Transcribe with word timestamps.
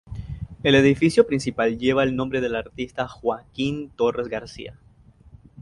El 0.63 0.73
edificio 0.73 1.27
principal 1.27 1.77
lleva 1.77 2.01
el 2.01 2.15
nombre 2.15 2.41
del 2.41 2.55
artista 2.55 3.07
Joaquín 3.07 3.91
Torres 3.95 4.29
García. 4.29 4.79